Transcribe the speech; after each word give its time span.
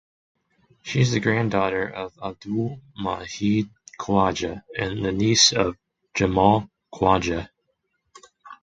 She 0.81 1.01
is 1.01 1.11
the 1.11 1.19
granddaughter 1.19 1.87
of 1.87 2.17
Abdul 2.23 2.81
Majeed 2.99 3.69
Khwaja 3.99 4.63
and 4.75 5.05
the 5.05 5.11
niece 5.11 5.53
of 5.53 5.77
Jamal 6.15 6.71
Khwaja. 6.91 7.49